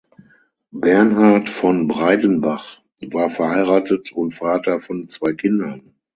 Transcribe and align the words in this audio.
Bernhard 0.71 1.47
von 1.47 1.87
Breidenbach 1.87 2.81
war 3.05 3.29
verheiratet 3.29 4.11
und 4.11 4.33
Vater 4.33 4.79
von 4.79 5.07
zwei 5.07 5.33
Kindern. 5.33 5.93